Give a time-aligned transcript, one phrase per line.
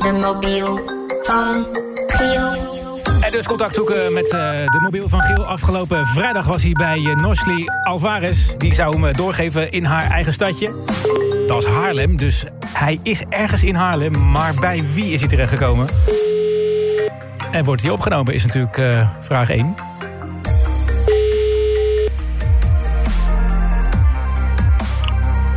[0.00, 0.80] de mobiel
[1.22, 1.66] van
[2.06, 2.52] Giel.
[3.20, 5.46] En dus contact zoeken met eh, de mobiel van Giel.
[5.46, 8.56] Afgelopen vrijdag was hij bij uh, Nosli Alvarez.
[8.56, 10.74] Die zou hem eh, doorgeven in haar eigen stadje.
[11.46, 14.30] Dat is Haarlem, dus hij is ergens in Haarlem.
[14.30, 15.88] Maar bij wie is hij terechtgekomen?
[17.50, 19.74] En wordt hij opgenomen, is natuurlijk uh, vraag 1.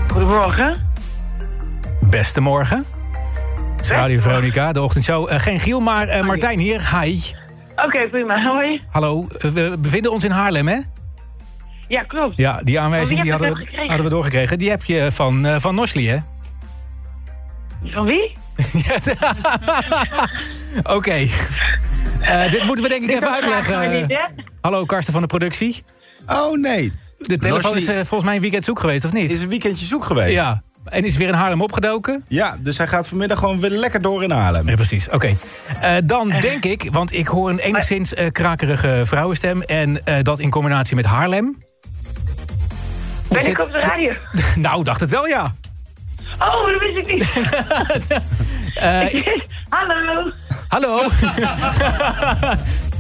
[0.08, 0.82] Goedemorgen.
[2.02, 2.93] Beste morgen.
[3.84, 5.32] Het is Radio Veronica, de ochtendshow.
[5.32, 7.00] Uh, geen Giel, maar uh, Martijn hier.
[7.00, 7.20] Hi.
[7.76, 8.44] Oké, okay, prima.
[8.44, 8.82] Hoi.
[8.90, 10.78] Hallo, we bevinden ons in Haarlem, hè?
[11.88, 12.38] Ja, klopt.
[12.38, 14.58] Ja, die aanwijzing die hadden, we, hadden we doorgekregen.
[14.58, 16.18] Die heb je van, uh, van Nosli, hè?
[17.84, 18.32] Van wie?
[20.78, 20.94] Oké.
[20.94, 21.30] Okay.
[22.22, 24.02] Uh, dit moeten we denk ik Dit even uitleggen.
[24.02, 24.20] Niet,
[24.62, 25.84] Hallo, Karsten van de productie.
[26.28, 26.92] Oh nee.
[27.18, 29.32] De telefoon is uh, volgens mij een weekend zoek geweest, of niet?
[29.32, 30.36] Is een weekendje zoek geweest.
[30.36, 30.64] Ja.
[30.86, 32.26] En is weer in Haarlem opgedoken?
[32.28, 34.70] Ja, dus hij gaat vanmiddag gewoon weer lekker door in Haarlem.
[34.70, 35.10] Ja, precies.
[35.10, 35.16] Oké.
[35.16, 35.98] Okay.
[35.98, 39.62] Uh, dan denk ik, want ik hoor een enigszins uh, krakerige vrouwenstem...
[39.62, 41.58] en uh, dat in combinatie met Haarlem.
[43.28, 44.14] Ben ik, ik op de radio?
[44.70, 45.54] nou, dacht het wel, ja.
[46.40, 47.24] Oh, dat wist ik niet.
[49.70, 50.32] Hallo.
[50.68, 51.02] Hallo.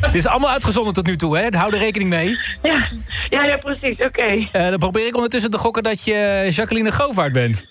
[0.02, 1.48] Dit is allemaal uitgezonden tot nu toe, hè?
[1.58, 2.38] Hou er rekening mee.
[2.62, 2.88] Ja,
[3.30, 3.98] ja, ja precies.
[3.98, 4.06] Oké.
[4.06, 4.50] Okay.
[4.54, 7.66] Uh, dan probeer ik ondertussen te gokken dat je Jacqueline Govaert bent.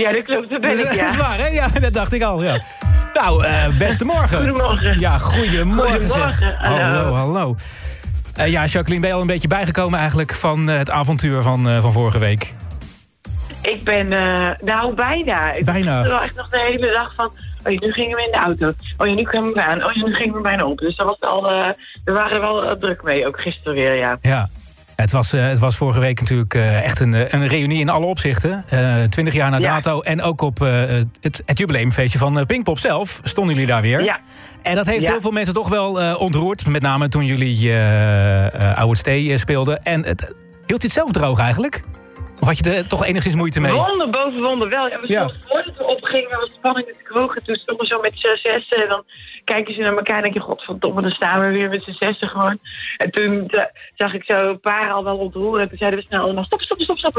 [0.00, 0.50] Ja, dat klopt.
[0.50, 1.04] Dat ben ik, ja.
[1.04, 1.46] Dat is waar, hè?
[1.46, 2.62] Ja, dat dacht ik al, ja.
[3.12, 4.38] Nou, uh, beste morgen.
[4.38, 5.00] Goedemorgen.
[5.00, 6.30] Ja, goedemorgen, goedemorgen.
[6.30, 6.54] zeg.
[6.58, 7.56] Hallo, hallo.
[8.38, 11.92] Uh, ja, Jacqueline, ben je al een beetje bijgekomen eigenlijk van het avontuur van, van
[11.92, 12.54] vorige week?
[13.62, 14.08] Ik ben,
[14.60, 15.52] nou, bijna.
[15.52, 16.00] Ik bijna.
[16.00, 17.30] Ik wel echt nog de hele dag van...
[17.64, 18.72] Oh ja, nu gingen we in de auto.
[18.96, 19.84] Oh ja, nu kwamen we aan.
[19.84, 20.78] Oh ja, nu gingen we bijna op.
[20.78, 21.42] Dus dat was al,
[22.04, 24.18] we waren wel uh, druk mee, ook gisteren weer, ja.
[24.20, 24.48] Ja.
[25.00, 28.64] Het was, uh, het was vorige week natuurlijk echt een, een reunie in alle opzichten.
[29.08, 29.62] Twintig jaar na Ja.
[29.74, 30.00] dato.
[30.00, 30.58] En ook op
[31.20, 34.04] het, het jubileumfeestje van Pinkpop zelf stonden jullie daar weer.
[34.04, 34.20] Ja.
[34.62, 35.10] En dat heeft Ja.
[35.10, 36.66] heel veel mensen toch wel ontroerd.
[36.66, 37.72] Met name toen jullie
[38.74, 39.82] Oude Stee speelden.
[39.82, 40.20] En het,
[40.66, 41.82] hield je het zelf droog eigenlijk?
[42.40, 43.72] Of had je er toch enigszins moeite mee?
[43.72, 44.88] Wonder boven wonder wel.
[44.88, 45.20] Ja, we Ja.
[45.20, 47.36] stonden voordat we opgingen, was de spanning natuurlijk hoog.
[47.36, 48.82] En toen stonden we zo met z'n zessen.
[48.82, 49.04] En dan
[49.44, 52.28] kijken ze naar elkaar en denk je, godverdomme, dan staan we weer met z'n zessen
[52.28, 52.58] gewoon.
[52.96, 53.64] En toen eh,
[53.94, 55.62] zag ik zo een paar al wel ontroeren.
[55.62, 57.14] En toen zeiden we snel allemaal, stop, stop, stop, stop.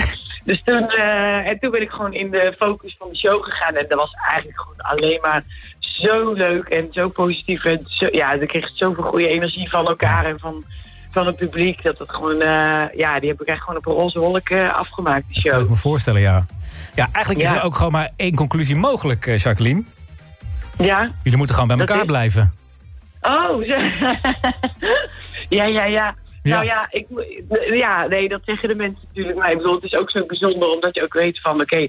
[0.46, 3.76] dus toen, eh, en toen ben ik gewoon in de focus van de show gegaan.
[3.76, 5.44] En dat was eigenlijk gewoon alleen maar
[5.80, 7.66] zo leuk en zo positief.
[7.66, 10.64] En zo, ja, we kregen zoveel goede energie van elkaar en van...
[11.14, 13.94] Van het publiek, dat het gewoon, eh, ja, die heb ik echt gewoon op een
[13.94, 15.62] roze wolk afgemaakt, die Dat kan show.
[15.62, 16.46] ik me voorstellen, ja.
[16.96, 19.84] Ja, eigenlijk is er ook gewoon maar één conclusie mogelijk, Jacqueline.
[20.78, 22.54] Ja, Jullie moeten gewoon bij elkaar is- blijven.
[23.22, 23.66] Oh,
[25.50, 26.16] ja, ja, ja.
[26.44, 26.54] Ja.
[26.56, 27.08] Nou ja, ik,
[27.74, 29.38] ja, nee, dat zeggen de mensen natuurlijk.
[29.38, 31.88] Maar ik bedoel, het is ook zo bijzonder omdat je ook weet van, oké,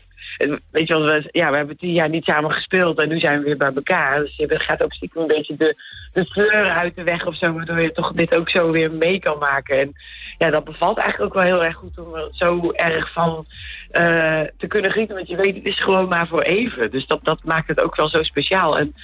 [0.70, 3.38] weet je wel, we, ja, we hebben tien jaar niet samen gespeeld en nu zijn
[3.38, 4.20] we weer bij elkaar.
[4.20, 5.76] Dus je gaat ook stiekem een beetje de,
[6.12, 9.18] de sleuren uit de weg of zo, waardoor je toch dit ook zo weer mee
[9.18, 9.78] kan maken.
[9.78, 9.92] En
[10.38, 13.46] ja, dat bevalt eigenlijk ook wel heel erg goed om er zo erg van
[13.90, 15.16] eh, te kunnen genieten.
[15.16, 16.90] Want je weet, het is gewoon maar voor even.
[16.90, 18.78] Dus dat, dat maakt het ook wel zo speciaal.
[18.78, 18.94] En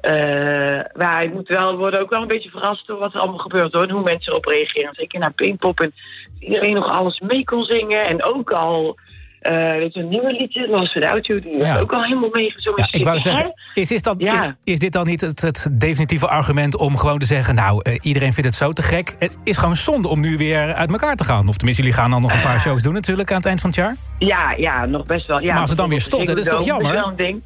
[0.00, 3.38] eh maar ik moet wel worden ook wel een beetje verrast door wat er allemaal
[3.38, 3.82] gebeurt hoor.
[3.82, 4.94] En hoe mensen erop reageren.
[4.94, 5.92] Zeker naar Pinkpop en
[6.40, 8.06] iedereen nog alles mee kon zingen.
[8.06, 8.96] En ook al,
[9.40, 11.78] eh weet je, een nieuwe liedje, Lost Without You, die Ja.
[11.78, 12.88] ook al helemaal meegezongen.
[12.92, 14.44] Ja, ik wou zeggen, is dit dan, Ja.
[14.64, 17.54] is, is dit dan niet het, het definitieve argument om gewoon te zeggen...
[17.54, 19.14] nou, eh, iedereen vindt het zo te gek.
[19.18, 21.48] Het is gewoon zonde om nu weer uit elkaar te gaan.
[21.48, 22.60] Of tenminste, jullie gaan dan nog een paar Eh.
[22.60, 23.96] shows doen natuurlijk aan het eind van het jaar.
[24.18, 25.40] Ja, ja, nog best wel.
[25.40, 26.92] Ja, Maar als het dan weer stopt, dat is toch jammer?
[26.92, 27.42] wel een ding.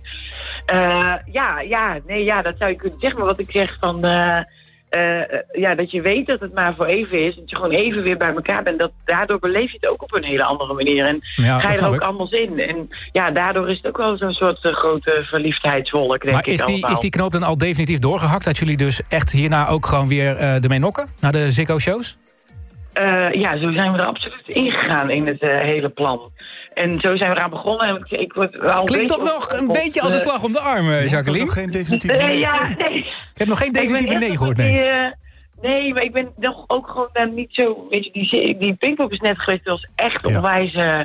[0.66, 3.18] Eh, ja, ja, nee, ja, dat zou je kunnen zeggen.
[3.18, 4.04] Maar wat ik zeg van...
[4.92, 7.34] eh, ja, dat je weet dat het maar voor even is.
[7.36, 8.78] Dat je gewoon even weer bij elkaar bent.
[8.78, 11.04] Dat, daardoor beleef je het ook op een hele andere manier.
[11.04, 12.00] En Ja, ga je er ook ik.
[12.00, 12.58] allemaal in.
[12.58, 16.52] En ja, daardoor is het ook wel zo'n soort eh, grote verliefdheidswolk, denk Maar ik
[16.52, 16.90] is die, allemaal.
[16.90, 18.44] is die knoop dan al definitief doorgehakt?
[18.44, 21.06] Dat jullie dus echt hierna ook gewoon weer eh ermee nokken?
[21.20, 22.18] Naar de Ziggo-shows?
[23.32, 26.30] Ja, zo zijn we er absoluut ingegaan in het hele plan.
[26.74, 27.86] En zo zijn we eraan begonnen.
[27.88, 30.52] En ik, ik word wel Klinkt toch nog een op beetje als een slag om
[30.52, 31.44] de arm, eh, Ik heb Jacqueline?
[31.44, 32.98] nog geen definitieve Nee, ja, nee.
[32.98, 34.88] Ik heb nog geen definitieve nee gehoord, die, nee.
[34.88, 35.12] eh,
[35.62, 37.86] nee, maar ik ben nog ook gewoon dan niet zo...
[37.90, 39.64] Weet je, die, die Pinkpop is net geweest.
[39.64, 40.36] Dat was echt Ja.
[40.36, 41.00] onwijs eh,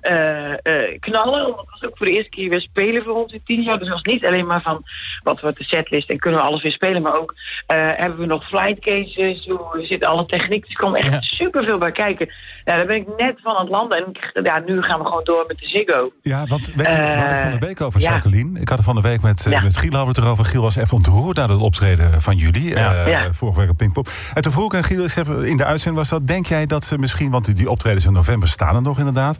[0.00, 1.42] eh, eh, knallen.
[1.42, 3.78] Want het was ook voor de eerste keer weer spelen voor ons in tien jaar.
[3.78, 4.82] Dus het was niet alleen maar van
[5.22, 7.02] wat wordt de setlist en kunnen we alles weer spelen.
[7.02, 7.34] Maar ook
[7.66, 9.46] eh, hebben we nog flight cases.
[9.46, 10.60] Hoe zit alle techniek.
[10.62, 11.20] Dus er kwam echt Ja.
[11.20, 12.26] superveel bij kijken.
[12.64, 13.98] Nou, daar ben ik net van aan het landen.
[13.98, 16.12] En ik- ja, nu gaan we gewoon door met de Ziggo.
[16.22, 18.10] Ja, want weet je, we hadden het van de week over ja.
[18.12, 18.60] Jacqueline.
[18.60, 19.60] Ik had het van de week met, Ja.
[19.60, 20.44] met Giel hadden we het erover.
[20.44, 22.68] Giel was echt ontroerd naar het optreden van jullie.
[22.68, 22.92] Ja.
[22.94, 23.32] eh, Ja.
[23.32, 24.08] Vorige week op Pinkpop.
[24.34, 26.26] En toen vroeg ik aan Giel, ik zeg, in de uitzending was dat...
[26.26, 29.38] Denk jij dat ze misschien, want die, die optredens in november staan er nog inderdaad...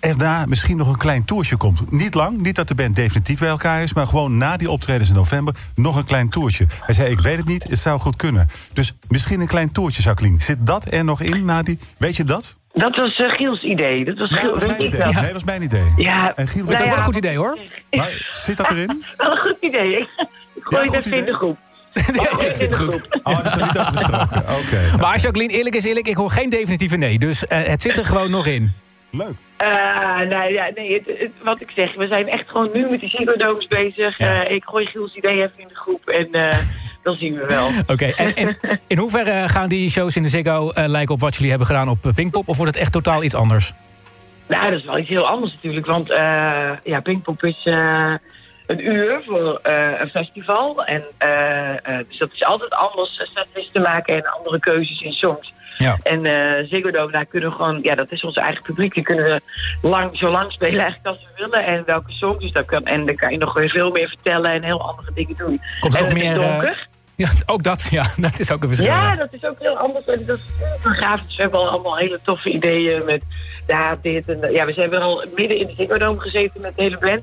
[0.00, 1.90] erna misschien nog een klein toertje komt.
[1.92, 3.92] Niet lang, niet dat de band definitief bij elkaar is...
[3.94, 6.66] maar gewoon na die optredens in november nog een klein toertje.
[6.80, 8.46] Hij zei, ik weet het niet, het zou goed kunnen.
[8.72, 10.40] Dus misschien een klein toertje, Jacqueline.
[10.40, 11.78] Zit dat er nog in na die...
[11.98, 12.58] Weet je dat?
[12.72, 14.04] Dat was eh, Giels idee.
[14.04, 15.00] Dat was Nee, Giel, dat was mijn idee.
[15.12, 15.84] Nee, dat was mijn idee.
[15.96, 17.58] Ja, En Giel, nou Dat ja, wel een goed idee hoor.
[17.90, 18.86] maar zit dat erin?
[19.16, 19.98] Wel een goed idee.
[19.98, 20.08] Ik
[20.54, 21.34] gooi Ja, het goed even in de idee.
[21.34, 21.58] groep.
[22.14, 23.08] Ja, ik vind het goed.
[23.22, 24.38] Oh, daar is er niet over gesproken.
[24.60, 24.96] Oké.
[25.00, 27.18] Maar Jacqueline, eerlijk is eerlijk, ik hoor geen definitieve nee.
[27.18, 28.72] Dus eh, het zit er gewoon nog in.
[29.10, 29.34] Leuk.
[29.56, 29.68] Eh,
[30.28, 33.08] nou ja, nee, het, het- wat ik zeg, we zijn echt gewoon nu met die
[33.08, 34.18] Ziggo Domes bezig.
[34.18, 34.44] Ja.
[34.44, 36.58] Eh, ik gooi Giels idee even in de groep en eh,
[37.02, 37.68] dan zien we wel.
[37.94, 41.48] Oké, en, en in hoeverre gaan die shows in de Ziggo lijken op wat jullie
[41.50, 42.48] hebben gedaan op Pinkpop?
[42.48, 43.72] Of wordt het echt totaal iets anders?
[44.48, 47.66] Nou, dat is wel iets heel anders natuurlijk, want eh ja, Pinkpop is
[48.70, 50.84] een uur voor eh, een festival.
[50.84, 55.12] En, eh, eh, dus dat is altijd anders, setlist te maken en andere keuzes in
[55.12, 55.52] songs.
[55.78, 55.98] Ja.
[56.02, 58.94] En eh Ziggo Dome, daar kunnen we gewoon, ja, dat is ons eigen publiek.
[58.94, 59.40] Die kunnen we
[59.88, 61.66] lang, zo lang spelen eigenlijk als we willen.
[61.66, 64.50] En welke songs, dus dat kan, en dan kan je nog weer veel meer vertellen
[64.50, 65.60] en heel andere dingen doen.
[65.80, 66.34] Komt en is meer...
[66.34, 66.88] donker.
[67.14, 68.88] ja, ook dat, ja, dat is ook een verschil.
[68.88, 70.04] Ja, dat is ook heel anders.
[70.04, 70.44] En dat is
[70.74, 71.20] super gaaf.
[71.20, 73.22] Dus we hebben al allemaal hele toffe ideeën met
[73.66, 74.52] daar, dit en.
[74.52, 77.22] Ja, we hebben al midden in de Ziggo Dome gezeten met de hele band.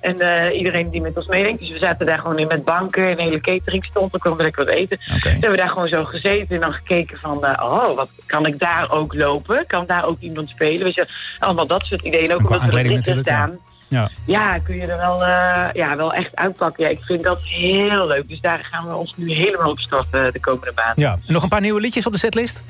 [0.00, 1.58] En eh, iedereen die met ons meedenkt.
[1.58, 3.10] Dus we zaten daar gewoon in met banken.
[3.10, 4.10] Een hele catering stond.
[4.10, 4.98] Dan konden we lekker wat eten.
[5.08, 5.20] Oké.
[5.20, 7.44] Toen hebben we daar gewoon zo gezeten en dan gekeken van...
[7.44, 9.64] eh, oh, wat kan ik daar ook lopen?
[9.66, 10.84] Kan daar ook iemand spelen?
[10.84, 11.06] Weet je,
[11.38, 12.32] allemaal dat soort ideeën.
[12.32, 13.58] Ook En omdat we er staan.
[13.88, 14.10] Ja.
[14.26, 16.84] Ja, kun je er wel, eh, ja, wel echt uitpakken.
[16.84, 18.28] Ja, ik vind dat heel leuk.
[18.28, 21.04] Dus daar gaan we ons nu helemaal op storten de komende maanden.
[21.04, 21.12] ja.
[21.26, 22.64] En nog een paar nieuwe liedjes op de setlist?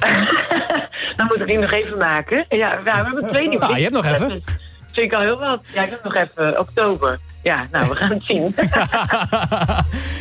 [1.16, 2.44] Dan moet ik die nog even maken.
[2.48, 4.22] Ja, ja we hebben twee nieuwe Nou, je hebt nog liedjes.
[4.28, 4.42] even.
[4.94, 5.70] Vind ik al heel wat.
[5.74, 7.18] Ja, ik heb nog even oktober.
[7.42, 8.52] Ja, nou, we gaan het zien.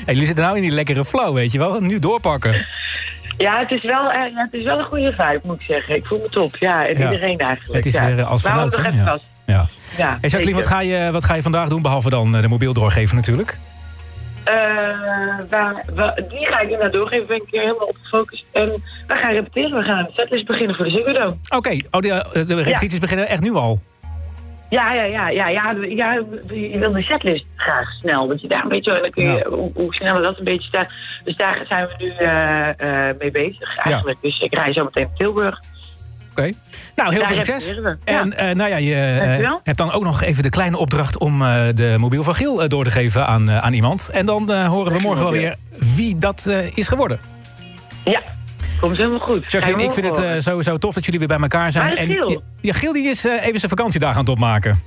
[0.05, 1.79] hey, jullie zitten nou in die lekkere flow, weet je wel.
[1.81, 2.65] Nu doorpakken.
[3.37, 5.95] ja, het is, wel, eh, het is wel een goede vibe, moet ik zeggen.
[5.95, 6.55] Ik voel me top.
[6.57, 7.03] Ja, en Ja.
[7.11, 7.73] iedereen eigenlijk.
[7.75, 8.05] Het is ja.
[8.05, 9.05] weer, eh, als vanuit, nog even Ja.
[9.05, 9.27] vast.
[9.45, 9.65] Ja.
[9.97, 12.47] Ja, Hey Jacqueline, wat ga, je, wat ga je vandaag doen, behalve dan eh, de
[12.47, 13.57] mobiel doorgeven natuurlijk?
[14.43, 14.53] Eh,
[15.49, 17.27] waar, waar- die ga ik inderdaad doorgeven.
[17.27, 18.45] Ben ik hier helemaal op gefocust.
[18.51, 18.69] En
[19.07, 19.77] we gaan repeteren.
[19.77, 21.37] We gaan setlist beginnen voor de Ziggo.
[21.55, 23.81] Oké, oh, de, eh, de repetities beginnen echt nu al.
[24.69, 26.13] Ja, ja, ja, ja, ja, ja,
[26.47, 28.27] je wil de setlist graag snel.
[28.27, 30.89] Dat je daar een beetje, kun je, hoe, hoe sneller dat een beetje staat.
[31.23, 34.17] Dus daar zijn we nu eh, eh, mee bezig eigenlijk.
[34.21, 35.59] Dus ik rij zo meteen naar Tilburg.
[36.31, 36.51] Oké.
[36.95, 37.75] Nou, heel Daar veel succes.
[38.05, 38.21] Ja.
[38.21, 38.93] En eh, nou ja, je
[39.63, 41.39] hebt dan ook nog even de kleine opdracht om
[41.73, 44.09] de mobiel van Giel door te geven aan, aan iemand.
[44.13, 45.55] En dan horen we morgen wel weer
[45.95, 47.19] wie dat is geworden.
[48.03, 48.21] Ja,
[48.83, 49.51] komt helemaal goed.
[49.51, 50.41] Jacqueline, ik vind het horen.
[50.41, 51.97] sowieso tof dat jullie weer bij elkaar zijn.
[51.97, 52.43] Giel?
[52.61, 54.79] ja, Giel die is eh, even zijn vakantiedagen aan het opmaken.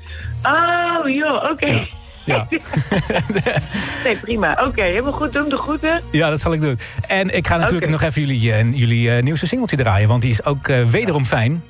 [0.43, 1.89] Oh, joh, oké.
[2.25, 2.47] Ja.
[4.05, 4.63] nee, prima.
[4.67, 5.33] Oké, helemaal goed.
[5.33, 6.01] Doe hem de groeten.
[6.11, 6.79] Ja, dat zal ik doen.
[7.07, 10.45] En ik ga natuurlijk nog even jullie, eh, jullie nieuwste singeltje draaien, want die is
[10.45, 11.63] ook wederom fijn.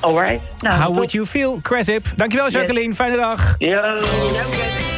[0.00, 0.40] Alright.
[0.58, 2.06] Nou, How would you feel, Cresip?
[2.16, 2.94] Dankjewel, Jacqueline.
[2.94, 3.54] Fijne dag.
[3.58, 4.89] Yo.